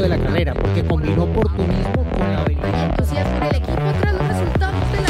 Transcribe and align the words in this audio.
de 0.00 0.08
la 0.08 0.18
carrera, 0.18 0.54
porque 0.54 0.84
combinó 0.84 1.24
oportunismo 1.24 2.04
con 2.10 2.20
la 2.32 2.42
habilidad. 2.42 2.90
entusiasmo 2.90 3.36
en 3.36 3.42
el 3.44 3.56
equipo 3.56 3.92
tras 4.00 4.12
los 4.14 4.28
resultados 4.28 4.92
de 4.92 5.00
la 5.02 5.08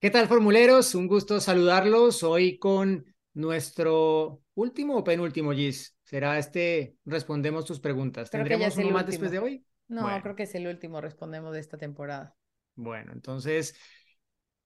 ¿Qué 0.00 0.10
tal, 0.10 0.28
formuleros? 0.28 0.94
Un 0.94 1.06
gusto 1.06 1.40
saludarlos 1.40 2.22
hoy 2.22 2.58
con 2.58 3.06
nuestro 3.32 4.42
último 4.54 4.98
o 4.98 5.04
penúltimo, 5.04 5.52
Gis. 5.52 5.96
Será 6.04 6.38
este, 6.38 6.96
respondemos 7.06 7.64
tus 7.64 7.80
preguntas. 7.80 8.28
Creo 8.28 8.44
¿Tendremos 8.44 8.76
uno 8.76 8.90
más 8.90 9.04
último. 9.04 9.06
después 9.06 9.30
de 9.30 9.38
hoy? 9.38 9.64
No, 9.88 10.02
Bueno. 10.02 10.22
creo 10.22 10.36
que 10.36 10.42
es 10.42 10.54
el 10.54 10.66
último, 10.66 11.00
respondemos 11.00 11.54
de 11.54 11.60
esta 11.60 11.78
temporada. 11.78 12.36
Bueno, 12.74 13.12
entonces, 13.12 13.74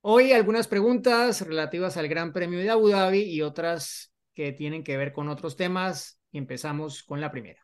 hoy 0.02 0.32
algunas 0.32 0.68
preguntas 0.68 1.46
relativas 1.46 1.96
al 1.96 2.08
Gran 2.08 2.32
Premio 2.32 2.58
de 2.58 2.70
Abu 2.70 2.88
Dhabi 2.88 3.22
y 3.22 3.42
otras 3.42 4.12
que 4.34 4.52
tienen 4.52 4.84
que 4.84 4.96
ver 4.96 5.12
con 5.12 5.28
otros 5.28 5.56
temas. 5.56 6.20
Y 6.30 6.38
empezamos 6.38 7.02
con 7.02 7.20
la 7.22 7.30
primera. 7.30 7.60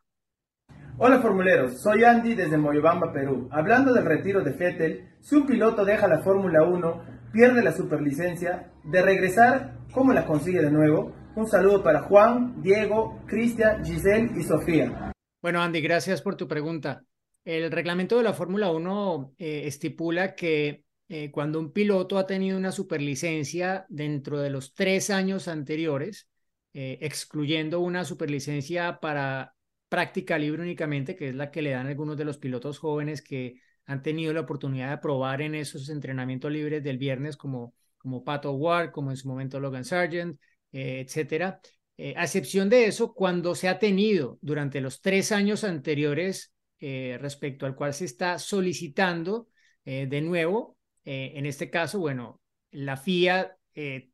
Hola 0.96 1.20
formuleros, 1.20 1.82
soy 1.82 2.04
Andy 2.04 2.34
desde 2.34 2.56
Moyobamba, 2.56 3.12
Perú. 3.12 3.48
Hablando 3.52 3.92
del 3.92 4.06
retiro 4.06 4.42
de 4.42 4.52
Vettel, 4.52 5.10
si 5.20 5.34
un 5.34 5.46
piloto 5.46 5.84
deja 5.84 6.08
la 6.08 6.22
Fórmula 6.22 6.62
1, 6.62 7.30
pierde 7.32 7.62
la 7.62 7.72
superlicencia, 7.72 8.72
de 8.84 9.02
regresar, 9.02 9.80
¿cómo 9.92 10.12
la 10.12 10.24
consigue 10.24 10.62
de 10.62 10.70
nuevo? 10.70 11.12
Un 11.36 11.48
saludo 11.48 11.82
para 11.82 12.02
Juan, 12.02 12.62
Diego, 12.62 13.20
Cristian, 13.26 13.84
Giselle 13.84 14.30
y 14.36 14.44
Sofía. 14.44 15.12
Bueno, 15.42 15.60
Andy, 15.60 15.80
gracias 15.82 16.22
por 16.22 16.36
tu 16.36 16.46
pregunta. 16.46 17.02
El 17.44 17.70
reglamento 17.70 18.16
de 18.16 18.22
la 18.22 18.32
Fórmula 18.32 18.70
1 18.70 19.34
eh, 19.36 19.62
estipula 19.66 20.34
que 20.34 20.83
eh, 21.08 21.30
cuando 21.30 21.60
un 21.60 21.72
piloto 21.72 22.18
ha 22.18 22.26
tenido 22.26 22.56
una 22.56 22.72
superlicencia 22.72 23.84
dentro 23.88 24.40
de 24.40 24.50
los 24.50 24.74
tres 24.74 25.10
años 25.10 25.48
anteriores, 25.48 26.28
eh, 26.72 26.98
excluyendo 27.02 27.78
una 27.80 28.04
superlicencia 28.04 28.98
para 29.00 29.54
práctica 29.88 30.38
libre 30.38 30.62
únicamente, 30.62 31.14
que 31.14 31.28
es 31.28 31.34
la 31.34 31.50
que 31.50 31.62
le 31.62 31.70
dan 31.70 31.86
algunos 31.86 32.16
de 32.16 32.24
los 32.24 32.38
pilotos 32.38 32.78
jóvenes 32.78 33.22
que 33.22 33.60
han 33.86 34.02
tenido 34.02 34.32
la 34.32 34.40
oportunidad 34.40 34.90
de 34.90 34.98
probar 34.98 35.42
en 35.42 35.54
esos 35.54 35.88
entrenamientos 35.88 36.50
libres 36.50 36.82
del 36.82 36.98
viernes, 36.98 37.36
como, 37.36 37.74
como 37.98 38.24
Pato 38.24 38.52
Ward, 38.52 38.90
como 38.90 39.10
en 39.10 39.16
su 39.16 39.28
momento 39.28 39.60
Logan 39.60 39.84
Sargent, 39.84 40.40
eh, 40.72 41.00
etcétera. 41.06 41.60
Eh, 41.96 42.14
a 42.16 42.24
excepción 42.24 42.68
de 42.68 42.86
eso, 42.86 43.14
cuando 43.14 43.54
se 43.54 43.68
ha 43.68 43.78
tenido 43.78 44.38
durante 44.40 44.80
los 44.80 45.00
tres 45.00 45.32
años 45.32 45.64
anteriores 45.64 46.50
respecto 46.80 47.64
al 47.64 47.74
cual 47.74 47.94
se 47.94 48.04
está 48.04 48.38
solicitando 48.38 49.48
de 49.86 50.20
nuevo, 50.20 50.76
eh, 51.04 51.32
en 51.36 51.46
este 51.46 51.70
caso, 51.70 51.98
bueno, 51.98 52.40
la 52.70 52.96
FIA 52.96 53.56
eh, 53.74 54.10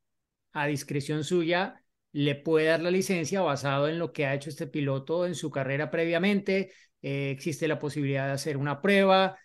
a 0.53 0.67
discreción 0.67 1.23
suya 1.23 1.83
le 2.11 2.35
puede 2.35 2.67
dar 2.67 2.81
la 2.81 2.91
licencia 2.91 3.41
basado 3.41 3.87
en 3.87 3.99
lo 3.99 4.11
que 4.11 4.25
ha 4.25 4.33
hecho 4.33 4.49
este 4.49 4.67
piloto 4.67 5.25
en 5.25 5.35
su 5.35 5.49
carrera 5.49 5.89
previamente. 5.91 6.71
Eh, 7.01 7.31
existe 7.31 7.67
la 7.67 7.79
posibilidad 7.79 8.27
de 8.27 8.33
hacer 8.33 8.57
una 8.57 8.81
prueba 8.81 9.37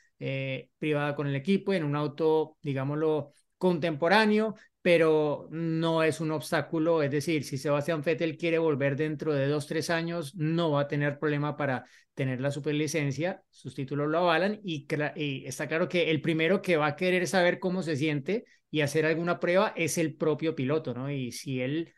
privada 0.78 1.14
con 1.14 1.26
el 1.26 1.36
equipo 1.36 1.74
en 1.74 1.84
un 1.84 1.94
auto, 1.94 2.56
digámoslo, 2.62 3.32
contemporáneo, 3.58 4.54
pero 4.86 5.48
no 5.50 6.04
es 6.04 6.20
un 6.20 6.30
obstáculo. 6.30 7.02
Es 7.02 7.10
decir, 7.10 7.42
si 7.42 7.58
Sebastián 7.58 8.02
Vettel 8.02 8.36
quiere 8.36 8.58
volver 8.58 8.94
dentro 8.94 9.34
de 9.34 9.48
dos, 9.48 9.66
tres 9.66 9.90
años, 9.90 10.36
no 10.36 10.70
va 10.70 10.82
a 10.82 10.86
tener 10.86 11.18
problema 11.18 11.56
para 11.56 11.86
tener 12.14 12.40
la 12.40 12.52
superlicencia, 12.52 13.42
sus 13.50 13.74
títulos 13.74 14.08
lo 14.08 14.18
avalan 14.18 14.60
y, 14.62 14.86
y 15.16 15.44
está 15.44 15.66
claro 15.66 15.88
que 15.88 16.12
el 16.12 16.20
primero 16.20 16.62
que 16.62 16.76
va 16.76 16.86
a 16.86 16.94
querer 16.94 17.26
saber 17.26 17.58
cómo 17.58 17.82
se 17.82 17.96
siente 17.96 18.44
y 18.70 18.82
hacer 18.82 19.06
alguna 19.06 19.40
prueba 19.40 19.72
es 19.74 19.98
el 19.98 20.14
propio 20.14 20.54
piloto, 20.54 20.94
¿no? 20.94 21.10
Y 21.10 21.32
si 21.32 21.60
él 21.60 21.92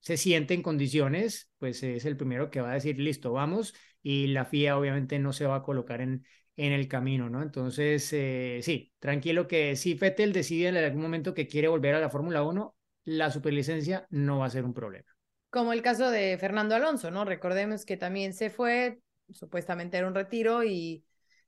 se 0.00 0.16
siente 0.16 0.52
en 0.52 0.62
condiciones, 0.62 1.48
pues 1.58 1.80
es 1.84 2.04
el 2.06 2.16
primero 2.16 2.50
que 2.50 2.60
va 2.60 2.72
a 2.72 2.74
decir, 2.74 2.98
listo, 2.98 3.30
vamos, 3.30 3.72
y 4.02 4.26
la 4.26 4.46
FIA 4.46 4.76
obviamente 4.76 5.20
no 5.20 5.32
se 5.32 5.46
va 5.46 5.54
a 5.54 5.62
colocar 5.62 6.00
en, 6.00 6.26
en 6.56 6.72
el 6.72 6.88
camino, 6.88 7.30
¿no? 7.30 7.42
Entonces, 7.42 8.08
eh, 8.12 8.60
sí, 8.62 8.92
tranquilo 8.98 9.48
que 9.48 9.76
si 9.76 9.94
Vettel 9.94 10.32
decide 10.32 10.68
en 10.68 10.76
algún 10.76 11.02
momento 11.02 11.34
que 11.34 11.46
quiere 11.46 11.68
volver 11.68 11.94
a 11.94 12.00
la 12.00 12.10
Fórmula 12.10 12.42
1, 12.42 12.76
la 13.04 13.30
superlicencia 13.30 14.06
no 14.10 14.38
va 14.38 14.46
a 14.46 14.50
ser 14.50 14.64
un 14.64 14.74
problema. 14.74 15.10
Como 15.50 15.72
el 15.72 15.82
caso 15.82 16.10
de 16.10 16.38
Fernando 16.38 16.74
Alonso, 16.74 17.10
¿no? 17.10 17.24
Recordemos 17.24 17.84
que 17.84 17.96
también 17.96 18.32
se 18.32 18.50
fue, 18.50 19.00
supuestamente 19.30 19.98
era 19.98 20.06
un 20.06 20.14
retiro 20.14 20.64
y, 20.64 21.04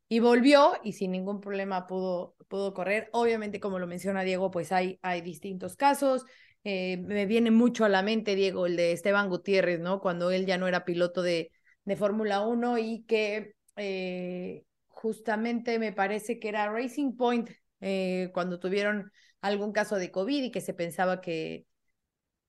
y 0.08 0.20
volvió 0.20 0.74
y 0.82 0.92
sin 0.92 1.12
ningún 1.12 1.40
problema 1.40 1.86
pudo, 1.86 2.34
pudo 2.48 2.74
correr. 2.74 3.08
Obviamente, 3.12 3.60
como 3.60 3.78
lo 3.78 3.86
menciona 3.86 4.22
Diego, 4.22 4.50
pues 4.50 4.72
hay, 4.72 4.98
hay 5.02 5.20
distintos 5.20 5.76
casos. 5.76 6.24
Eh, 6.64 6.98
me 6.98 7.26
viene 7.26 7.50
mucho 7.50 7.84
a 7.84 7.88
la 7.88 8.02
mente, 8.02 8.34
Diego, 8.34 8.66
el 8.66 8.76
de 8.76 8.92
Esteban 8.92 9.28
Gutiérrez, 9.28 9.80
¿no? 9.80 10.00
Cuando 10.00 10.30
él 10.30 10.46
ya 10.46 10.58
no 10.58 10.66
era 10.66 10.84
piloto 10.84 11.22
de, 11.22 11.50
de 11.84 11.96
Fórmula 11.96 12.40
1 12.40 12.78
y 12.78 13.04
que 13.04 13.54
eh, 13.76 14.64
justamente 14.94 15.78
me 15.78 15.92
parece 15.92 16.38
que 16.38 16.48
era 16.48 16.70
Racing 16.70 17.16
Point 17.16 17.50
eh, 17.80 18.30
cuando 18.32 18.58
tuvieron 18.58 19.12
algún 19.40 19.72
caso 19.72 19.96
de 19.96 20.10
COVID 20.10 20.44
y 20.44 20.50
que 20.50 20.60
se 20.60 20.74
pensaba 20.74 21.20
que, 21.20 21.66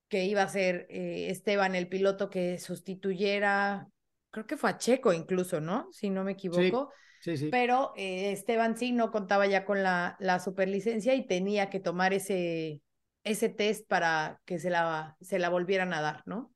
que 0.07 0.25
iba 0.25 0.43
a 0.43 0.47
ser 0.47 0.87
eh, 0.89 1.29
Esteban 1.29 1.75
el 1.75 1.89
piloto 1.89 2.29
que 2.29 2.57
sustituyera, 2.57 3.87
creo 4.31 4.45
que 4.47 4.57
fue 4.57 4.69
a 4.69 4.77
Checo 4.77 5.13
incluso, 5.13 5.59
¿no? 5.59 5.89
Si 5.91 6.09
no 6.09 6.23
me 6.23 6.33
equivoco. 6.33 6.91
Sí, 7.21 7.37
sí. 7.37 7.49
Pero 7.49 7.93
eh, 7.97 8.31
Esteban 8.31 8.77
sí 8.77 8.91
no 8.91 9.11
contaba 9.11 9.47
ya 9.47 9.65
con 9.65 9.83
la, 9.83 10.15
la 10.19 10.39
superlicencia 10.39 11.15
y 11.15 11.25
tenía 11.25 11.69
que 11.69 11.79
tomar 11.79 12.13
ese, 12.13 12.81
ese 13.23 13.49
test 13.49 13.87
para 13.87 14.39
que 14.45 14.59
se 14.59 14.69
la, 14.69 15.17
se 15.21 15.39
la 15.39 15.49
volvieran 15.49 15.93
a 15.93 16.01
dar, 16.01 16.23
¿no? 16.25 16.53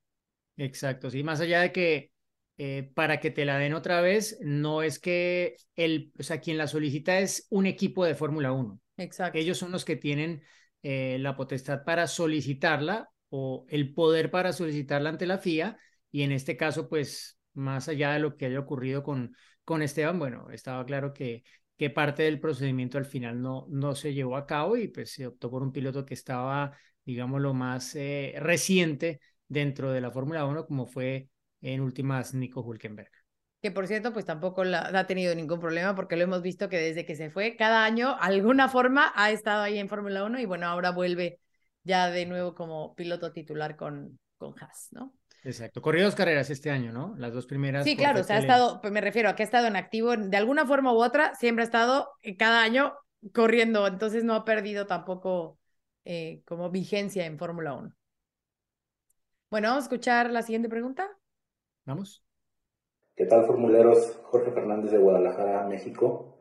Exacto, 0.58 1.10
sí, 1.10 1.24
más 1.24 1.40
allá 1.40 1.62
de 1.62 1.72
que 1.72 2.12
eh, 2.62 2.92
para 2.94 3.22
que 3.22 3.31
te 3.31 3.46
la 3.46 3.58
den 3.58 3.74
otra 3.74 4.02
vez, 4.02 4.38
no 4.42 4.81
es 4.84 5.00
que 5.00 5.56
el, 5.78 6.12
o 6.20 6.24
sea, 6.24 6.42
quien 6.42 6.58
la 6.58 6.68
solicita 6.68 7.18
es 7.20 7.47
un 7.50 7.66
equipo 7.66 8.03
de 8.03 8.16
Fórmula 8.16 8.52
1. 8.52 8.81
Exacto. 8.97 9.38
Ellos 9.38 9.58
son 9.58 9.72
los 9.72 9.86
que 9.86 9.96
tienen 9.96 10.44
eh, 10.84 11.16
la 11.22 11.38
potestad 11.38 11.86
para 11.86 12.06
solicitarla 12.06 13.12
o 13.30 13.66
el 13.69 13.94
poder 13.94 14.30
para 14.30 14.52
solicitarla 14.52 15.08
ante 15.08 15.25
la 15.25 15.38
FIA 15.38 15.78
y 16.12 16.24
en 16.24 16.34
este 16.34 16.58
caso, 16.58 16.90
pues, 16.90 17.40
más 17.53 17.88
allá 17.88 18.12
de 18.12 18.19
lo 18.19 18.36
que 18.36 18.48
haya 18.48 18.59
ocurrido 18.59 19.03
con, 19.03 19.34
con 19.64 19.81
Esteban, 19.81 20.19
bueno, 20.19 20.50
estaba 20.52 20.86
claro 20.86 21.14
que, 21.14 21.44
que 21.78 21.90
parte 21.90 22.24
del 22.24 22.42
procedimiento 22.42 22.98
al 22.98 23.06
final 23.06 23.42
no, 23.42 23.68
no 23.69 23.96
se 23.96 24.14
llevó 24.14 24.36
a 24.36 24.46
cabo 24.46 24.75
y 24.75 24.90
pues 24.90 25.14
se 25.14 25.28
optó 25.28 25.50
por 25.50 25.64
un 25.64 25.72
piloto 25.72 26.06
que 26.06 26.14
estaba, 26.14 26.78
digamos, 27.06 27.40
lo 27.40 27.53
más 27.53 27.96
eh, 27.96 28.34
reciente 28.40 29.22
dentro 29.48 29.94
de 29.94 30.02
la 30.02 30.12
Fórmula 30.12 30.44
1, 30.44 30.66
como 30.66 30.86
fue 30.86 31.30
en 31.62 31.81
últimas 31.81 32.34
Nico 32.34 32.62
Hulkenberg. 32.62 33.12
Que 33.62 33.72
por 33.72 33.88
cierto, 33.88 34.14
pues 34.14 34.25
tampoco 34.25 34.64
la, 34.64 34.90
ha 34.94 35.08
tenido 35.08 35.36
ningún 35.36 35.59
problema 35.59 35.94
porque 35.94 36.16
lo 36.16 36.24
hemos 36.24 36.42
visto 36.42 36.70
que 36.70 36.78
desde 36.78 37.06
que 37.06 37.16
se 37.16 37.30
fue, 37.30 37.58
cada 37.58 37.84
año, 37.84 38.16
alguna 38.20 38.70
forma, 38.70 39.12
ha 39.16 39.31
estado 39.31 39.64
ahí 39.64 39.78
en 39.78 39.90
Fórmula 39.90 40.24
1 40.24 40.40
y 40.40 40.46
bueno, 40.46 40.68
ahora 40.68 40.92
vuelve 40.92 41.40
ya 41.84 42.09
de 42.09 42.25
nuevo 42.25 42.56
como 42.56 42.96
piloto 42.96 43.34
titular 43.34 43.75
con, 43.75 44.18
con 44.38 44.56
Haas, 44.62 44.88
¿no? 44.92 45.14
Exacto. 45.44 45.81
Corrió 45.81 46.03
dos 46.03 46.16
carreras 46.16 46.50
este 46.50 46.69
año, 46.69 46.92
¿no? 46.92 47.16
Las 47.18 47.34
dos 47.34 47.46
primeras. 47.46 47.84
Sí, 47.84 47.96
claro, 47.96 48.22
o 48.22 48.24
sea, 48.24 48.38
ha 48.38 48.40
estado, 48.40 48.81
pues 48.81 48.92
me 48.92 49.02
refiero 49.02 49.30
a 49.30 49.36
que 49.36 49.44
ha 49.44 49.46
estado 49.46 49.68
en 49.68 49.75
activo 49.75 50.16
de 50.16 50.38
alguna 50.38 50.66
forma 50.66 50.94
u 50.94 51.02
otra, 51.02 51.36
siempre 51.36 51.64
ha 51.64 51.66
estado 51.66 52.09
eh, 52.22 52.36
cada 52.38 52.62
año 52.62 52.94
corriendo, 53.34 53.88
entonces 53.88 54.24
no 54.24 54.36
ha 54.36 54.46
perdido 54.46 54.86
tampoco 54.86 55.58
eh, 56.06 56.42
como 56.46 56.69
vigencia 56.69 57.25
en 57.25 57.38
Fórmula 57.38 57.74
1. 57.74 57.94
Bueno, 59.50 59.69
vamos 59.69 59.84
a 59.84 59.86
escuchar 59.86 60.30
la 60.30 60.44
siguiente 60.44 60.69
pregunta. 60.69 61.09
Vamos. 61.90 62.24
¿Qué 63.16 63.26
tal, 63.26 63.48
formuleros? 63.48 64.20
Jorge 64.26 64.52
Fernández 64.52 64.92
de 64.92 65.00
Guadalajara, 65.00 65.68
México. 65.68 66.38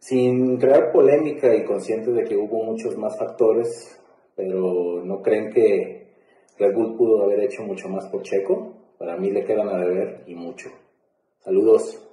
Sin 0.00 0.58
crear 0.58 0.90
polémica 0.90 1.54
y 1.54 1.64
conscientes 1.64 2.12
de 2.12 2.24
que 2.24 2.36
hubo 2.36 2.64
muchos 2.64 2.96
más 2.96 3.16
factores, 3.16 4.02
pero 4.34 5.00
¿no 5.04 5.22
creen 5.22 5.52
que 5.52 6.12
Red 6.58 6.74
Bull 6.74 6.96
pudo 6.96 7.22
haber 7.22 7.38
hecho 7.44 7.62
mucho 7.62 7.88
más 7.88 8.08
por 8.08 8.22
Checo? 8.22 8.96
Para 8.98 9.16
mí 9.16 9.30
le 9.30 9.44
quedan 9.44 9.68
a 9.68 9.78
deber 9.78 10.24
y 10.26 10.34
mucho. 10.34 10.70
Saludos. 11.38 12.04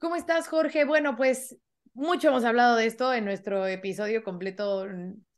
¿Cómo 0.00 0.16
estás, 0.16 0.48
Jorge? 0.48 0.84
Bueno, 0.84 1.14
pues 1.16 1.56
mucho 1.94 2.30
hemos 2.30 2.44
hablado 2.44 2.74
de 2.74 2.86
esto 2.86 3.14
en 3.14 3.24
nuestro 3.24 3.68
episodio 3.68 4.24
completo. 4.24 4.84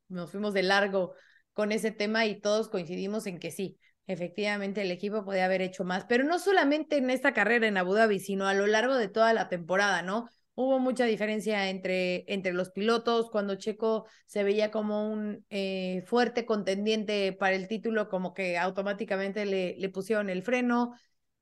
Nos 0.09 0.31
fuimos 0.31 0.55
de 0.55 0.63
largo 0.63 1.13
con 1.53 1.71
ese 1.71 1.91
tema 1.91 2.25
y 2.25 2.41
todos 2.41 2.71
coincidimos 2.71 3.27
en 3.27 3.39
que 3.39 3.51
sí, 3.51 3.79
efectivamente 4.07 4.83
el 4.83 4.91
equipo 4.91 5.25
podía 5.25 5.47
haber 5.47 5.63
hecho 5.63 5.85
más, 5.85 6.05
pero 6.05 6.25
no 6.25 6.39
solamente 6.39 6.97
en 6.97 7.11
esta 7.11 7.33
carrera 7.33 7.67
en 7.67 7.77
Abu 7.77 7.95
Dhabi, 7.95 8.21
sino 8.21 8.47
a 8.47 8.55
lo 8.55 8.67
largo 8.67 8.97
de 8.97 9.09
toda 9.09 9.33
la 9.33 9.49
temporada, 9.49 10.03
¿no? 10.03 10.29
Hubo 10.57 10.79
mucha 10.79 11.05
diferencia 11.05 11.69
entre, 11.69 12.25
entre 12.33 12.53
los 12.53 12.71
pilotos, 12.71 13.29
cuando 13.31 13.57
Checo 13.57 14.07
se 14.27 14.45
veía 14.45 14.71
como 14.71 15.11
un 15.11 15.45
eh, 15.51 16.05
fuerte 16.07 16.47
contendiente 16.47 17.33
para 17.33 17.57
el 17.57 17.67
título, 17.67 18.09
como 18.09 18.35
que 18.35 18.57
automáticamente 18.57 19.47
le, 19.47 19.75
le 19.77 19.89
pusieron 19.89 20.31
el 20.31 20.43
freno. 20.43 20.95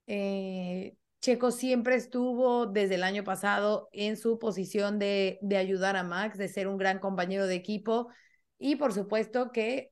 Eh, 0.06 0.96
Checo 1.20 1.50
siempre 1.50 1.94
estuvo 1.94 2.66
desde 2.66 2.94
el 2.94 3.02
año 3.02 3.22
pasado 3.22 3.88
en 3.92 4.16
su 4.16 4.38
posición 4.38 4.98
de, 4.98 5.38
de 5.42 5.56
ayudar 5.56 5.96
a 5.96 6.02
Max, 6.04 6.38
de 6.38 6.48
ser 6.48 6.66
un 6.66 6.78
gran 6.78 6.98
compañero 6.98 7.46
de 7.46 7.54
equipo 7.54 8.08
y 8.58 8.76
por 8.76 8.92
supuesto 8.92 9.52
que 9.52 9.90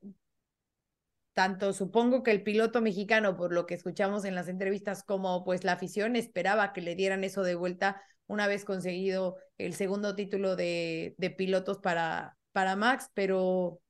tanto 1.41 1.73
supongo 1.73 2.21
que 2.21 2.29
el 2.29 2.43
piloto 2.43 2.81
mexicano, 2.81 3.35
por 3.35 3.51
lo 3.51 3.65
que 3.65 3.73
escuchamos 3.73 4.25
en 4.25 4.35
las 4.35 4.47
entrevistas, 4.47 5.01
como 5.01 5.43
pues 5.43 5.63
la 5.63 5.71
afición 5.71 6.15
esperaba 6.15 6.71
que 6.71 6.81
le 6.81 6.93
dieran 6.93 7.23
eso 7.23 7.41
de 7.41 7.55
vuelta 7.55 7.99
una 8.27 8.45
vez 8.45 8.63
conseguido 8.63 9.37
el 9.57 9.73
segundo 9.73 10.13
título 10.15 10.55
de, 10.55 11.15
pilotos 11.39 11.79
para, 11.79 12.37
para 12.51 12.75
Max, 12.75 13.09
pero 13.15 13.81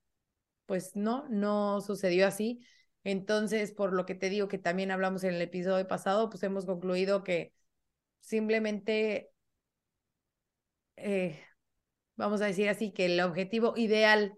pues 0.65 0.95
no, 0.95 1.27
no 1.27 1.81
sucedió 1.81 2.25
así. 2.25 2.65
Entonces, 3.03 3.73
por 3.73 3.91
lo 3.91 4.05
que 4.05 4.15
te 4.15 4.29
digo 4.29 4.47
que 4.47 4.57
también 4.57 4.89
hablamos 4.89 5.25
en 5.25 5.33
el 5.33 5.41
episodio 5.41 5.85
pasado, 5.85 6.29
pues 6.29 6.41
hemos 6.43 6.65
concluido 6.65 7.21
que 7.25 7.51
simplemente, 8.21 9.29
eh, 10.95 11.37
vamos 12.15 12.39
a 12.39 12.45
decir 12.45 12.69
así, 12.69 12.93
que 12.93 13.07
el 13.07 13.19
objetivo 13.19 13.73
ideal 13.75 14.37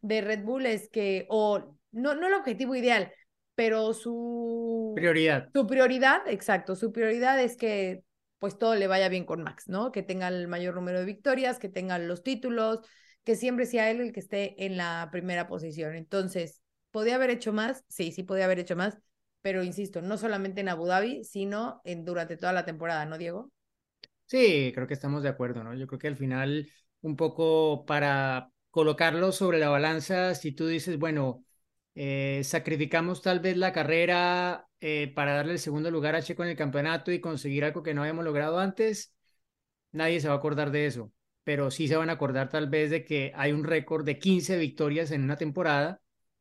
de 0.00 0.20
Red 0.20 0.44
Bull 0.44 0.66
es 0.66 0.88
que, 0.88 1.26
o 1.28 1.76
no, 1.92 2.14
no 2.14 2.26
el 2.26 2.34
objetivo 2.34 2.74
ideal, 2.74 3.12
pero 3.54 3.92
su 3.94 4.92
prioridad. 4.96 5.48
Su 5.52 5.66
prioridad, 5.66 6.26
exacto, 6.26 6.76
su 6.76 6.92
prioridad 6.92 7.40
es 7.40 7.56
que 7.56 8.04
pues 8.38 8.58
todo 8.58 8.74
le 8.74 8.88
vaya 8.88 9.08
bien 9.08 9.24
con 9.24 9.42
Max, 9.44 9.68
¿no? 9.68 9.92
Que 9.92 10.02
tenga 10.02 10.26
el 10.26 10.48
mayor 10.48 10.74
número 10.74 10.98
de 10.98 11.04
victorias, 11.04 11.60
que 11.60 11.68
tenga 11.68 11.98
los 12.00 12.24
títulos, 12.24 12.80
que 13.22 13.36
siempre 13.36 13.66
sea 13.66 13.88
él 13.90 14.00
el 14.00 14.12
que 14.12 14.18
esté 14.18 14.64
en 14.64 14.76
la 14.76 15.08
primera 15.12 15.46
posición. 15.46 15.94
Entonces, 15.94 16.60
¿podía 16.90 17.14
haber 17.14 17.30
hecho 17.30 17.52
más? 17.52 17.84
Sí, 17.88 18.10
sí 18.10 18.24
podía 18.24 18.46
haber 18.46 18.58
hecho 18.58 18.74
más, 18.74 18.98
pero 19.42 19.62
insisto, 19.62 20.02
no 20.02 20.18
solamente 20.18 20.60
en 20.60 20.70
Abu 20.70 20.86
Dhabi, 20.86 21.22
sino 21.22 21.80
en, 21.84 22.04
durante 22.04 22.36
toda 22.36 22.52
la 22.52 22.64
temporada, 22.64 23.06
¿no, 23.06 23.16
Diego? 23.16 23.52
Sí, 24.26 24.72
creo 24.74 24.86
que 24.86 24.94
estamos 24.94 25.22
de 25.22 25.28
acuerdo, 25.28 25.62
¿no? 25.62 25.74
Yo 25.74 25.86
creo 25.86 25.98
que 25.98 26.08
al 26.08 26.16
final, 26.16 26.68
un 27.02 27.16
poco 27.16 27.84
para 27.86 28.50
colocarlo 28.70 29.30
sobre 29.30 29.58
la 29.58 29.68
balanza, 29.68 30.34
si 30.34 30.52
tú 30.52 30.66
dices, 30.66 30.98
bueno, 30.98 31.44
eh, 31.94 32.40
sacrificamos 32.44 33.22
tal 33.22 33.40
vez 33.40 33.56
la 33.56 33.72
carrera 33.72 34.68
eh, 34.80 35.12
para 35.14 35.34
darle 35.34 35.52
el 35.52 35.58
segundo 35.58 35.90
lugar 35.90 36.14
a 36.14 36.22
Checo 36.22 36.42
en 36.42 36.50
el 36.50 36.56
campeonato 36.56 37.12
y 37.12 37.20
conseguir 37.20 37.64
algo 37.64 37.82
que 37.82 37.94
no 37.94 38.02
habíamos 38.02 38.24
logrado 38.24 38.58
antes, 38.58 39.14
nadie 39.92 40.20
se 40.20 40.28
va 40.28 40.34
a 40.34 40.38
acordar 40.38 40.70
de 40.70 40.86
eso, 40.86 41.12
pero 41.44 41.70
sí 41.70 41.88
se 41.88 41.96
van 41.96 42.10
a 42.10 42.14
acordar 42.14 42.48
tal 42.48 42.68
vez 42.68 42.90
de 42.90 43.04
que 43.04 43.32
hay 43.34 43.52
un 43.52 43.64
récord 43.64 44.04
de 44.04 44.18
15 44.18 44.58
victorias 44.58 45.10
en 45.10 45.22
una 45.22 45.36
temporada 45.36 46.00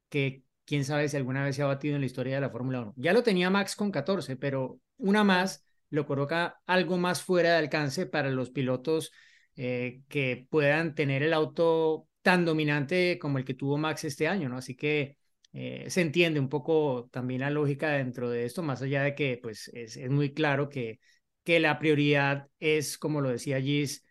que 0.10 0.44
quién 0.66 0.86
sabe 0.86 1.10
si 1.10 1.18
alguna 1.18 1.44
vez 1.44 1.56
se 1.56 1.64
ha 1.64 1.68
batido 1.68 1.96
en 1.96 2.02
la 2.02 2.06
historia 2.06 2.36
de 2.36 2.42
la 2.42 2.50
Fórmula 2.50 2.82
1. 2.82 2.94
Ya 2.98 3.14
lo 3.14 3.24
tenía 3.24 3.50
Max 3.50 3.76
con 3.76 3.92
14, 3.92 4.38
pero 4.38 4.80
una 4.98 5.24
más 5.24 5.66
lo 5.90 6.06
coloca 6.06 6.62
algo 6.66 6.98
más 6.98 7.22
fuera 7.22 7.52
de 7.52 7.58
alcance 7.58 8.06
para 8.06 8.30
los 8.30 8.52
pilotos 8.52 9.12
eh, 9.56 10.02
que 10.08 10.48
puedan 10.50 10.96
tener 10.96 11.24
el 11.24 11.34
auto 11.34 12.08
tan 12.22 12.46
dominante 12.46 13.20
como 13.20 13.38
el 13.38 13.46
que 13.46 13.54
tuvo 13.54 13.78
Max 13.78 14.06
este 14.06 14.28
año, 14.28 14.48
¿no? 14.48 14.58
Así 14.58 14.76
que 14.76 15.18
eh, 15.54 15.86
se 15.90 16.02
entiende 16.02 16.40
un 16.40 16.50
poco 16.50 17.10
también 17.12 17.42
la 17.42 17.50
lógica 17.50 17.90
dentro 17.90 18.30
de 18.30 18.46
esto, 18.46 18.64
más 18.64 18.82
allá 18.82 19.04
de 19.04 19.16
que 19.16 19.40
pues 19.42 19.70
es, 19.74 19.98
es 19.98 20.10
muy 20.10 20.34
claro 20.34 20.70
que, 20.70 21.00
que 21.44 21.60
la 21.60 21.80
prioridad 21.80 22.48
es, 22.60 22.98
como 22.98 23.22
lo 23.22 23.30
decía 23.30 23.62
Gis, 23.62 24.06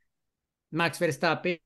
Max 0.71 1.01
Verstappen 1.01 1.61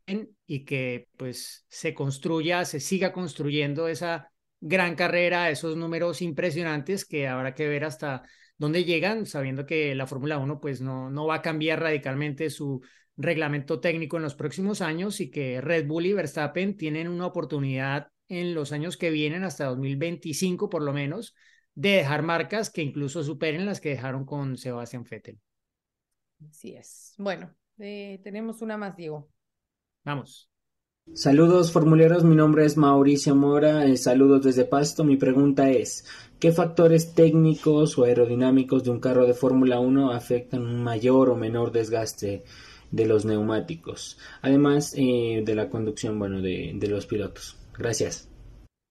y 0.47 0.65
que 0.65 1.09
pues 1.17 1.67
se 1.69 1.95
construya, 1.95 2.65
se 2.65 2.81
siga 2.81 3.13
construyendo 3.13 3.89
esa 3.89 4.31
gran 4.61 4.95
carrera, 4.95 5.51
esos 5.51 5.77
números 5.77 6.23
impresionantes 6.23 7.05
que 7.05 7.29
habrá 7.29 7.55
que 7.55 7.69
ver 7.69 7.85
hasta 7.85 8.23
dónde 8.57 8.85
llegan, 8.85 9.27
sabiendo 9.27 9.67
que 9.67 9.95
la 9.95 10.07
Fórmula 10.07 10.39
1 10.39 10.61
pues 10.61 10.81
no, 10.81 11.11
no 11.11 11.27
va 11.27 11.37
a 11.37 11.43
cambiar 11.43 11.81
radicalmente 11.81 12.49
su 12.49 12.81
reglamento 13.17 13.81
técnico 13.81 14.17
en 14.17 14.23
los 14.23 14.35
próximos 14.35 14.81
años 14.81 15.21
y 15.21 15.31
que 15.31 15.61
Red 15.61 15.87
Bull 15.87 16.07
y 16.07 16.13
Verstappen 16.15 16.77
tienen 16.77 17.09
una 17.09 17.27
oportunidad 17.27 18.09
en 18.29 18.55
los 18.55 18.73
años 18.73 18.97
que 18.97 19.11
vienen, 19.11 19.45
hasta 19.45 19.67
2025 19.67 20.71
por 20.71 20.83
lo 20.83 20.93
menos, 20.93 21.35
de 21.75 21.91
dejar 21.91 22.23
marcas 22.23 22.71
que 22.71 22.83
incluso 22.83 23.23
superen 23.25 23.67
las 23.67 23.81
que 23.81 23.91
dejaron 23.91 24.25
con 24.25 24.57
Sebastián 24.57 25.05
Vettel. 25.09 25.39
Así 26.49 26.75
es. 26.75 27.15
Bueno, 27.19 27.55
eh, 27.79 28.21
tenemos 28.23 28.63
una 28.63 28.77
más, 28.77 28.97
Diego. 28.97 29.29
Vamos. 30.05 30.51
Saludos 31.13 31.71
formuleros, 31.71 32.25
mi 32.25 32.35
nombre 32.35 32.65
es 32.65 32.79
Mauricio 32.79 33.35
Mora, 33.35 33.85
eh, 33.85 33.97
saludos 33.97 34.43
desde 34.43 34.65
Pasto. 34.65 35.05
Mi 35.05 35.17
pregunta 35.17 35.71
es, 35.71 36.07
¿qué 36.41 36.51
factores 36.51 37.15
técnicos 37.15 37.99
o 37.99 38.05
aerodinámicos 38.05 38.85
de 38.85 38.91
un 38.91 39.01
carro 39.01 39.27
de 39.27 39.35
Fórmula 39.35 39.81
1 39.81 40.13
afectan 40.13 40.63
un 40.63 40.83
mayor 40.83 41.29
o 41.29 41.37
menor 41.37 41.73
desgaste 41.73 42.45
de 42.91 43.07
los 43.07 43.27
neumáticos? 43.27 44.19
Además 44.41 44.95
eh, 44.97 45.43
de 45.45 45.55
la 45.55 45.69
conducción, 45.69 46.19
bueno, 46.19 46.41
de, 46.41 46.73
de 46.75 46.89
los 46.89 47.07
pilotos. 47.07 47.59
Gracias. 47.77 48.31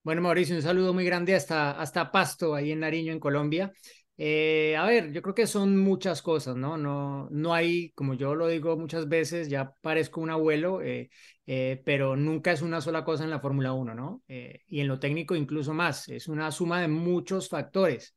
Bueno, 0.04 0.22
Mauricio, 0.22 0.56
un 0.56 0.62
saludo 0.62 0.94
muy 0.94 1.06
grande 1.06 1.34
hasta, 1.34 1.72
hasta 1.72 2.12
Pasto, 2.12 2.56
ahí 2.56 2.72
en 2.72 2.82
Nariño, 2.82 3.14
en 3.14 3.20
Colombia. 3.20 3.72
Eh, 4.18 4.76
a 4.78 4.86
ver, 4.86 5.12
yo 5.12 5.22
creo 5.22 5.34
que 5.34 5.48
son 5.48 5.78
muchas 5.78 6.22
cosas, 6.22 6.56
¿no? 6.56 6.78
No, 6.78 7.28
no 7.32 7.54
hay, 7.54 7.92
como 7.92 8.14
yo 8.14 8.36
lo 8.36 8.48
digo 8.48 8.78
muchas 8.78 9.08
veces, 9.08 9.50
ya 9.50 9.74
parezco 9.82 10.22
un 10.22 10.30
abuelo, 10.30 10.82
eh, 10.82 11.10
eh, 11.48 11.82
pero 11.86 12.16
nunca 12.16 12.52
es 12.52 12.62
una 12.62 12.82
sola 12.82 13.04
cosa 13.04 13.24
en 13.24 13.32
la 13.32 13.40
Fórmula 13.40 13.74
1, 13.74 13.96
¿no? 13.96 14.22
y 14.28 14.80
en 14.80 14.88
lo 14.88 15.00
técnico 15.00 15.36
incluso 15.36 15.74
más, 15.74 16.10
es 16.10 16.28
una 16.28 16.52
suma 16.52 16.82
de 16.82 16.88
muchos 16.88 17.50
factores. 17.50 18.16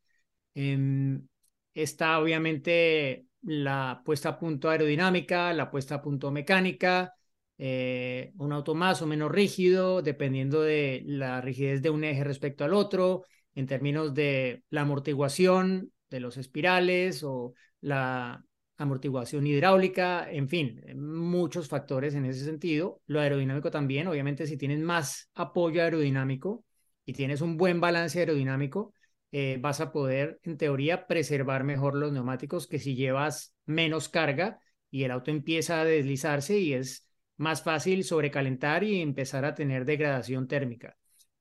Em, 0.54 1.26
está 1.74 2.18
obviamente 2.18 3.26
la 3.42 4.02
puesta 4.04 4.30
a 4.30 4.38
punto 4.38 4.70
aerodinámica, 4.70 5.52
la 5.52 5.70
puesta 5.70 5.96
a 5.96 6.02
punto 6.02 6.30
mecánica, 6.30 7.15
eh, 7.58 8.32
un 8.38 8.52
auto 8.52 8.74
más 8.74 9.02
o 9.02 9.06
menos 9.06 9.30
rígido, 9.30 10.02
dependiendo 10.02 10.62
de 10.62 11.02
la 11.06 11.40
rigidez 11.40 11.82
de 11.82 11.90
un 11.90 12.04
eje 12.04 12.24
respecto 12.24 12.64
al 12.64 12.74
otro, 12.74 13.24
en 13.54 13.66
términos 13.66 14.14
de 14.14 14.62
la 14.70 14.82
amortiguación 14.82 15.92
de 16.10 16.20
los 16.20 16.36
espirales 16.36 17.22
o 17.24 17.54
la 17.80 18.44
amortiguación 18.76 19.46
hidráulica, 19.46 20.30
en 20.30 20.48
fin, 20.48 20.82
muchos 20.96 21.68
factores 21.68 22.14
en 22.14 22.26
ese 22.26 22.44
sentido. 22.44 23.00
Lo 23.06 23.20
aerodinámico 23.20 23.70
también, 23.70 24.06
obviamente, 24.06 24.46
si 24.46 24.56
tienes 24.58 24.80
más 24.80 25.30
apoyo 25.34 25.82
aerodinámico 25.82 26.64
y 27.04 27.14
tienes 27.14 27.40
un 27.40 27.56
buen 27.56 27.80
balance 27.80 28.18
aerodinámico, 28.18 28.92
eh, 29.32 29.58
vas 29.60 29.80
a 29.80 29.92
poder, 29.92 30.38
en 30.42 30.56
teoría, 30.56 31.06
preservar 31.06 31.64
mejor 31.64 31.94
los 31.96 32.12
neumáticos 32.12 32.66
que 32.66 32.78
si 32.78 32.94
llevas 32.94 33.54
menos 33.64 34.08
carga 34.08 34.60
y 34.90 35.04
el 35.04 35.10
auto 35.10 35.30
empieza 35.30 35.80
a 35.80 35.84
deslizarse 35.84 36.58
y 36.58 36.74
es 36.74 37.05
más 37.36 37.62
fácil 37.62 38.04
sobrecalentar 38.04 38.84
y 38.84 39.00
empezar 39.00 39.44
a 39.44 39.54
tener 39.54 39.84
degradación 39.84 40.48
térmica. 40.48 40.96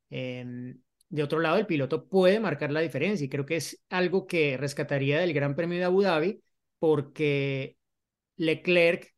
Em, 0.09 0.79
de 1.09 1.23
otro 1.23 1.39
lado, 1.39 1.57
el 1.57 1.65
piloto 1.67 2.07
puede 2.07 2.39
marcar 2.39 2.71
la 2.71 2.81
diferencia 2.81 3.25
y 3.25 3.29
creo 3.29 3.45
que 3.45 3.57
es 3.57 3.83
algo 3.89 4.27
que 4.27 4.57
rescataría 4.57 5.19
del 5.19 5.33
Gran 5.33 5.55
Premio 5.55 5.77
de 5.79 5.85
Abu 5.85 6.01
Dhabi 6.01 6.41
porque 6.79 7.77
Leclerc 8.37 9.13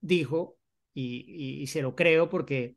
dijo, 0.00 0.58
y, 0.94 1.66
se 1.68 1.82
lo 1.82 1.94
creo 1.94 2.28
porque 2.28 2.76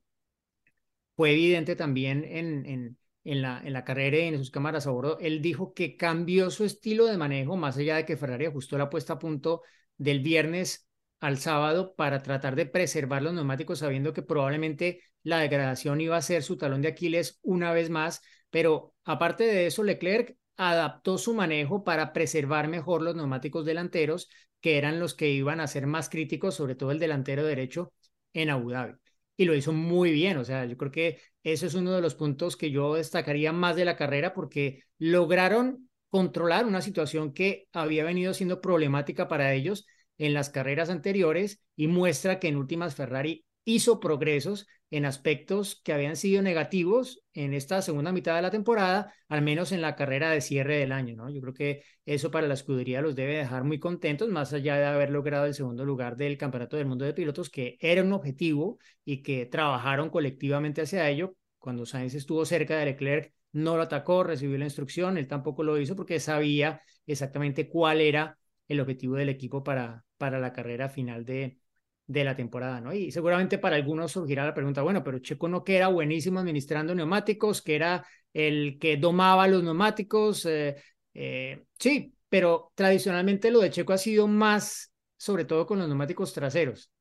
fue 1.15 1.31
evidente 1.31 1.75
también 1.75 2.23
en, 2.25 2.65
en, 2.65 2.97
en, 3.23 3.41
la, 3.41 3.61
en 3.63 3.73
la 3.73 3.83
carrera 3.85 4.17
y 4.17 4.21
en 4.27 4.37
sus 4.37 4.51
cámaras 4.51 4.87
a 4.87 4.91
bordo, 4.91 5.17
él 5.19 5.41
dijo 5.41 5.73
que 5.73 5.95
cambió 5.97 6.49
su 6.51 6.65
estilo 6.65 7.05
de 7.05 7.17
manejo, 7.17 7.55
más 7.57 7.77
allá 7.77 7.97
de 7.97 8.05
que 8.05 8.17
Ferrari 8.17 8.45
ajustó 8.45 8.77
la 8.77 8.89
puesta 8.89 9.13
a 9.13 9.19
punto 9.19 9.61
del 9.97 10.19
viernes 10.19 10.84
al 11.25 11.39
sábado 11.39 11.95
para 11.95 12.21
tratar 12.21 12.55
de 12.55 12.67
preservar 12.67 13.23
los 13.23 13.33
neumáticos 13.33 13.79
sabiendo 13.79 14.13
que 14.13 14.21
probablemente 14.21 15.01
la 15.23 15.39
degradación 15.39 15.99
iba 15.99 16.15
a 16.15 16.21
ser 16.21 16.43
su 16.43 16.55
talón 16.55 16.83
de 16.83 16.89
Aquiles 16.89 17.39
una 17.41 17.73
vez 17.73 17.89
más, 17.89 18.21
pero 18.51 18.93
aparte 19.03 19.43
de 19.43 19.65
eso 19.65 19.81
Leclerc 19.81 20.37
adaptó 20.55 21.17
su 21.17 21.33
manejo 21.33 21.83
para 21.83 22.13
preservar 22.13 22.67
mejor 22.67 23.01
los 23.01 23.15
neumáticos 23.15 23.65
delanteros, 23.65 24.29
que 24.61 24.77
eran 24.77 24.99
los 24.99 25.15
que 25.15 25.31
iban 25.31 25.59
a 25.61 25.67
ser 25.67 25.87
más 25.87 26.09
críticos, 26.09 26.53
sobre 26.53 26.75
todo 26.75 26.91
el 26.91 26.99
delantero 26.99 27.43
derecho 27.43 27.91
en 28.33 28.51
Abu 28.51 28.69
Dhabi. 28.69 28.93
Y 29.35 29.45
lo 29.45 29.55
hizo 29.55 29.73
muy 29.73 30.11
bien, 30.11 30.37
o 30.37 30.45
sea, 30.45 30.65
yo 30.65 30.77
creo 30.77 30.91
que 30.91 31.19
eso 31.43 31.65
es 31.65 31.73
uno 31.73 31.93
de 31.93 32.01
los 32.01 32.13
puntos 32.13 32.55
que 32.55 32.69
yo 32.69 32.93
destacaría 32.93 33.51
más 33.51 33.75
de 33.75 33.85
la 33.85 33.97
carrera 33.97 34.35
porque 34.35 34.83
lograron 34.99 35.89
controlar 36.11 36.67
una 36.67 36.81
situación 36.81 37.33
que 37.33 37.67
había 37.73 38.03
venido 38.03 38.35
siendo 38.35 38.61
problemática 38.61 39.27
para 39.27 39.53
ellos 39.53 39.87
en 40.17 40.33
las 40.33 40.49
carreras 40.49 40.89
anteriores 40.89 41.61
y 41.75 41.87
muestra 41.87 42.39
que 42.39 42.47
en 42.47 42.57
últimas 42.57 42.95
Ferrari 42.95 43.45
hizo 43.65 43.99
progresos 43.99 44.67
en 44.91 45.05
aspectos 45.05 45.81
que 45.83 45.91
habían 45.91 46.15
sido 46.15 46.41
negativos 46.41 47.23
en 47.33 47.53
esta 47.53 47.81
segunda 47.81 48.11
mitad 48.11 48.35
de 48.35 48.43
la 48.43 48.51
temporada, 48.51 49.13
al 49.27 49.41
menos 49.41 49.71
en 49.71 49.81
la 49.81 49.95
carrera 49.95 50.29
de 50.29 50.41
cierre 50.41 50.77
del 50.77 50.91
año, 50.91 51.15
¿no? 51.15 51.29
Yo 51.29 51.41
creo 51.41 51.53
que 51.53 51.83
eso 52.05 52.31
para 52.31 52.47
la 52.47 52.53
escudería 52.53 53.01
los 53.01 53.15
debe 53.15 53.37
dejar 53.37 53.63
muy 53.63 53.79
contentos, 53.79 54.29
más 54.29 54.53
allá 54.53 54.77
de 54.77 54.85
haber 54.85 55.09
logrado 55.09 55.45
el 55.47 55.55
segundo 55.55 55.83
lugar 55.83 56.15
del 56.15 56.37
Campeonato 56.37 56.77
del 56.77 56.85
Mundo 56.85 57.03
de 57.03 57.13
Pilotos, 57.13 57.49
que 57.49 57.77
era 57.81 58.03
un 58.03 58.13
objetivo 58.13 58.77
y 59.03 59.23
que 59.23 59.47
trabajaron 59.47 60.09
colectivamente 60.09 60.81
hacia 60.81 61.09
ello. 61.09 61.35
Cuando 61.57 61.85
Sainz 61.85 62.13
estuvo 62.13 62.45
cerca 62.45 62.77
de 62.77 62.85
Leclerc, 62.85 63.33
no 63.53 63.75
lo 63.77 63.83
atacó, 63.83 64.23
recibió 64.23 64.57
la 64.57 64.65
instrucción, 64.65 65.17
él 65.17 65.27
tampoco 65.27 65.63
lo 65.63 65.79
hizo 65.79 65.95
porque 65.95 66.19
sabía 66.19 66.81
exactamente 67.07 67.67
cuál 67.67 68.01
era 68.01 68.37
el 68.67 68.79
objetivo 68.79 69.15
del 69.15 69.29
equipo 69.29 69.63
para, 69.63 70.04
para 70.17 70.39
la 70.39 70.53
carrera 70.53 70.89
final 70.89 71.25
de, 71.25 71.59
de 72.07 72.23
la 72.23 72.35
temporada, 72.35 72.81
¿no? 72.81 72.93
Y 72.93 73.11
seguramente 73.11 73.57
para 73.57 73.75
algunos 73.75 74.11
surgirá 74.11 74.45
la 74.45 74.53
pregunta, 74.53 74.81
bueno, 74.81 75.03
pero 75.03 75.19
Checo 75.19 75.47
no 75.47 75.63
que 75.63 75.77
era 75.77 75.87
buenísimo 75.87 76.39
administrando 76.39 76.93
neumáticos, 76.93 77.61
que 77.61 77.75
era 77.75 78.05
el 78.33 78.77
que 78.79 78.97
domaba 78.97 79.47
los 79.47 79.63
neumáticos, 79.63 80.45
eh, 80.45 80.75
eh, 81.13 81.63
sí, 81.79 82.13
pero 82.29 82.71
tradicionalmente 82.75 83.49
lo 83.51 83.59
de 83.61 83.71
Checo 83.71 83.93
ha 83.93 83.97
sido 83.97 84.27
más, 84.27 84.91
sobre 85.17 85.45
todo 85.45 85.65
con 85.65 85.79
los 85.79 85.87
neumáticos 85.87 86.33
traseros. 86.33 86.91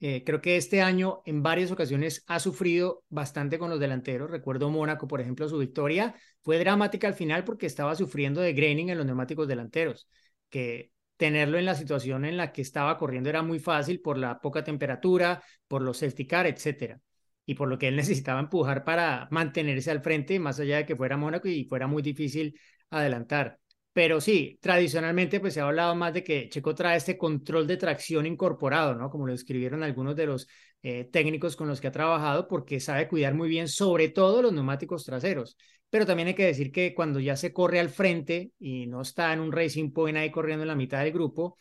Eh, 0.00 0.22
creo 0.24 0.40
que 0.40 0.56
este 0.56 0.80
año 0.80 1.22
en 1.24 1.42
varias 1.42 1.72
ocasiones 1.72 2.22
ha 2.28 2.38
sufrido 2.38 3.02
bastante 3.08 3.58
con 3.58 3.70
los 3.70 3.80
delanteros. 3.80 4.30
Recuerdo 4.30 4.70
Mónaco, 4.70 5.08
por 5.08 5.20
ejemplo, 5.20 5.48
su 5.48 5.58
victoria 5.58 6.14
fue 6.42 6.58
dramática 6.58 7.08
al 7.08 7.14
final 7.14 7.44
porque 7.44 7.66
estaba 7.66 7.96
sufriendo 7.96 8.40
de 8.40 8.52
graining 8.52 8.90
en 8.90 8.98
los 8.98 9.06
neumáticos 9.06 9.48
delanteros, 9.48 10.08
que 10.50 10.92
tenerlo 11.18 11.58
en 11.58 11.66
la 11.66 11.74
situación 11.74 12.24
en 12.24 12.38
la 12.38 12.52
que 12.52 12.62
estaba 12.62 12.96
corriendo 12.96 13.28
era 13.28 13.42
muy 13.42 13.58
fácil 13.58 14.00
por 14.00 14.16
la 14.16 14.40
poca 14.40 14.64
temperatura, 14.64 15.42
por 15.66 15.82
los 15.82 15.98
safety 15.98 16.26
car, 16.26 16.46
etcétera. 16.46 17.00
Y 17.44 17.54
por 17.54 17.68
lo 17.68 17.78
que 17.78 17.88
él 17.88 17.96
necesitaba 17.96 18.40
empujar 18.40 18.84
para 18.84 19.28
mantenerse 19.30 19.90
al 19.90 20.00
frente, 20.00 20.38
más 20.38 20.60
allá 20.60 20.78
de 20.78 20.86
que 20.86 20.96
fuera 20.96 21.16
Mónaco 21.18 21.48
y 21.48 21.64
fuera 21.64 21.86
muy 21.86 22.02
difícil 22.02 22.58
adelantar. 22.90 23.58
Pero 23.92 24.20
sí, 24.20 24.58
tradicionalmente 24.62 25.40
pues 25.40 25.54
se 25.54 25.60
ha 25.60 25.64
hablado 25.64 25.94
más 25.96 26.14
de 26.14 26.22
que 26.22 26.48
Checo 26.48 26.74
trae 26.74 26.96
este 26.96 27.18
control 27.18 27.66
de 27.66 27.76
tracción 27.76 28.26
incorporado, 28.26 28.94
¿no? 28.94 29.10
Como 29.10 29.26
lo 29.26 29.32
escribieron 29.32 29.82
algunos 29.82 30.14
de 30.14 30.26
los 30.26 30.46
eh, 30.82 31.08
técnicos 31.10 31.56
con 31.56 31.66
los 31.66 31.80
que 31.80 31.88
ha 31.88 31.92
trabajado, 31.92 32.46
porque 32.46 32.78
sabe 32.78 33.08
cuidar 33.08 33.34
muy 33.34 33.48
bien, 33.48 33.66
sobre 33.66 34.08
todo 34.08 34.42
los 34.42 34.52
neumáticos 34.52 35.04
traseros. 35.04 35.56
Pero 35.90 36.06
también 36.06 36.28
hay 36.28 36.34
que 36.34 36.46
decir 36.46 36.70
que 36.70 36.94
cuando 36.94 37.20
ya 37.20 37.36
se 37.36 37.52
corre 37.52 37.80
al 37.80 37.88
frente 37.88 38.52
y 38.58 38.86
no 38.86 39.00
está 39.00 39.32
en 39.32 39.40
un 39.40 39.52
racing 39.52 39.90
point 39.92 40.18
ahí 40.18 40.30
corriendo 40.30 40.62
en 40.62 40.68
la 40.68 40.74
mitad 40.74 41.02
del 41.02 41.12
grupo, 41.12 41.56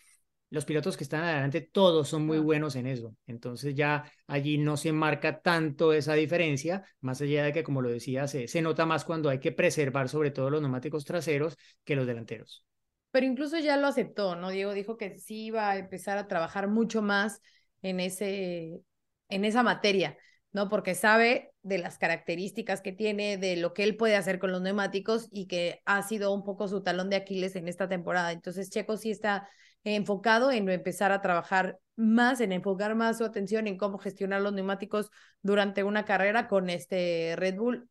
los 0.49 0.65
pilotos 0.65 0.95
que 0.95 1.03
están 1.03 1.23
adelante 1.23 1.61
todos 1.61 2.07
son 2.07 2.25
muy 2.25 2.39
buenos 2.39 2.75
en 2.75 2.87
eso. 2.87 3.15
Entonces 3.25 3.75
ya 3.75 4.09
allí 4.27 4.57
no 4.57 4.77
se 4.77 4.91
marca 4.91 5.41
tanto 5.41 5.93
esa 5.93 6.13
diferencia, 6.13 6.83
más 7.01 7.21
allá 7.21 7.43
de 7.43 7.53
que, 7.53 7.63
como 7.63 7.81
lo 7.81 7.89
decía, 7.89 8.27
se, 8.27 8.47
se 8.47 8.61
nota 8.61 8.85
más 8.85 9.03
cuando 9.03 9.29
hay 9.29 9.39
que 9.39 9.51
preservar 9.51 10.09
sobre 10.09 10.31
todo 10.31 10.49
los 10.49 10.61
neumáticos 10.61 11.05
traseros 11.05 11.57
que 11.83 11.95
los 11.95 12.07
delanteros. 12.07 12.65
Pero 13.11 13.25
incluso 13.25 13.57
ya 13.59 13.77
lo 13.77 13.87
aceptó, 13.87 14.35
¿no? 14.35 14.49
Diego 14.49 14.73
dijo 14.73 14.97
que 14.97 15.17
sí 15.17 15.45
iba 15.45 15.69
a 15.69 15.77
empezar 15.77 16.17
a 16.17 16.27
trabajar 16.27 16.67
mucho 16.67 17.01
más 17.01 17.41
en, 17.81 17.99
ese, 17.99 18.81
en 19.29 19.45
esa 19.45 19.63
materia, 19.63 20.17
¿no? 20.51 20.69
Porque 20.69 20.95
sabe 20.95 21.51
de 21.67 21.77
las 21.77 21.97
características 21.97 22.81
que 22.81 22.91
tiene, 22.91 23.37
de 23.37 23.57
lo 23.57 23.73
que 23.73 23.83
él 23.83 23.97
puede 23.97 24.15
hacer 24.15 24.39
con 24.39 24.51
los 24.51 24.61
neumáticos 24.61 25.27
y 25.31 25.47
que 25.47 25.81
ha 25.85 26.01
sido 26.03 26.33
un 26.33 26.43
poco 26.43 26.67
su 26.67 26.81
talón 26.81 27.09
de 27.09 27.17
Aquiles 27.17 27.55
en 27.55 27.67
esta 27.67 27.89
temporada. 27.89 28.31
Entonces 28.31 28.69
Checo 28.69 28.97
sí 28.97 29.11
está 29.11 29.49
enfocado 29.83 30.51
en 30.51 30.69
empezar 30.69 31.11
a 31.11 31.21
trabajar 31.21 31.79
más, 31.95 32.41
en 32.41 32.51
enfocar 32.51 32.95
más 32.95 33.17
su 33.17 33.25
atención 33.25 33.67
en 33.67 33.77
cómo 33.77 33.97
gestionar 33.97 34.41
los 34.41 34.53
neumáticos 34.53 35.09
durante 35.41 35.83
una 35.83 36.05
carrera 36.05 36.47
con 36.47 36.69
este 36.69 37.35
Red 37.37 37.55
Bull, 37.55 37.89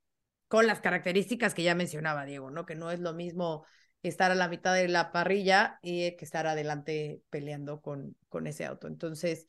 con 0.49 0.66
las 0.66 0.80
características 0.80 1.54
que 1.54 1.62
ya 1.62 1.75
mencionaba 1.75 2.25
Diego, 2.25 2.50
¿no? 2.50 2.66
Que 2.66 2.75
no 2.75 2.90
es 2.90 3.00
lo 3.00 3.12
mismo 3.12 3.66
estar 4.02 4.30
a 4.30 4.35
la 4.35 4.49
mitad 4.49 4.75
de 4.75 4.88
la 4.88 5.11
parrilla 5.12 5.78
y 5.83 6.16
que 6.16 6.25
estar 6.25 6.47
adelante 6.47 7.23
peleando 7.30 7.80
con, 7.80 8.16
con 8.28 8.47
ese 8.47 8.64
auto. 8.64 8.87
Entonces, 8.87 9.47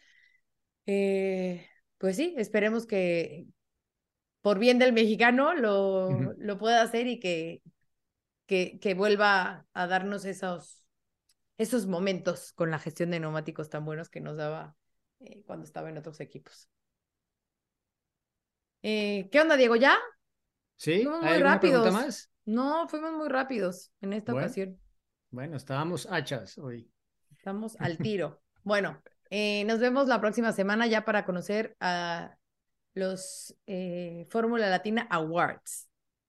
eh, 0.85 1.67
pues 1.97 2.15
sí, 2.15 2.33
esperemos 2.37 2.85
que 2.85 3.45
por 4.41 4.59
bien 4.59 4.79
del 4.79 4.93
mexicano 4.93 5.53
lo, 5.53 6.33
lo 6.37 6.57
pueda 6.57 6.81
hacer 6.81 7.07
y 7.07 7.19
que, 7.19 7.61
que, 8.45 8.79
que 8.79 8.93
vuelva 8.93 9.65
a 9.73 9.87
darnos 9.87 10.25
esos 10.25 10.77
esos 11.57 11.87
momentos 11.87 12.53
con 12.53 12.69
la 12.71 12.79
gestión 12.79 13.11
de 13.11 13.19
neumáticos 13.19 13.69
tan 13.69 13.83
buenos 13.83 14.09
que 14.09 14.21
nos 14.21 14.37
daba 14.37 14.75
eh, 15.19 15.43
cuando 15.45 15.65
estaba 15.65 15.89
en 15.89 15.97
otros 15.97 16.19
equipos. 16.19 16.69
Eh, 18.83 19.27
¿Qué 19.31 19.41
onda, 19.41 19.57
Diego? 19.57 19.75
¿Ya? 19.75 19.97
Sí, 20.75 21.01
fuimos 21.03 21.23
muy 21.23 21.37
rápidos. 21.39 21.91
más? 21.91 22.31
No, 22.45 22.87
fuimos 22.87 23.11
muy 23.13 23.27
rápidos 23.27 23.91
en 24.01 24.13
esta 24.13 24.33
ocasión. 24.33 24.79
Bueno, 25.31 25.57
estábamos 25.57 26.07
hachas 26.09 26.57
hoy. 26.59 26.89
Estamos 27.31 27.75
al 27.79 27.97
tiro. 27.97 28.41
bueno, 28.63 29.01
eh, 29.29 29.65
nos 29.65 29.79
vemos 29.79 30.07
la 30.07 30.21
próxima 30.21 30.51
semana 30.51 30.85
ya 30.85 31.03
para 31.03 31.25
conocer 31.25 31.75
a 31.79 32.37
los 32.97 33.55
Fórmula 34.29 34.69
Latina 34.69 35.07
Awards 35.09 35.87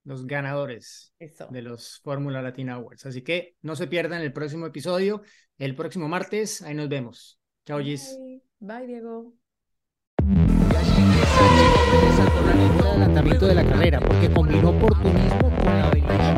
los 0.09 0.27
ganadores 0.27 1.13
de 1.51 1.63
los 1.63 2.01
Fórmula 2.01 2.41
Latina 2.41 2.75
Awards. 2.75 3.05
Así 3.05 3.21
que 3.21 3.57
no 3.61 3.77
se 3.77 3.87
pierdan 3.87 4.23
el 4.23 4.33
próximo 4.33 4.65
episodio, 4.65 5.21
el 5.59 5.77
próximo 5.77 6.09
martes. 6.09 6.63
Ahí 6.63 6.75
nos 6.75 6.89
vemos. 6.89 7.39
Chao, 7.67 7.79
Gis. 7.81 8.19
Bye, 8.59 8.87
Diego. 8.87 9.35
adelantamiento 12.89 13.47
de 13.47 13.55
la 13.55 13.65
carrera 13.65 14.01
porque 14.01 14.31
combinó 14.33 14.71
oportunismo 14.71 15.51
con 15.57 15.67
la 15.67 15.89
habilidad. 15.89 16.38